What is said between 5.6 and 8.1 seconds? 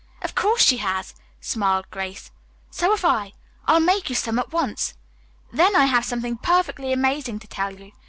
I have something perfectly amazing to tell you.